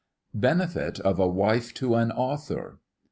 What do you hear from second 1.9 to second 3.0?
AN AUTHOR.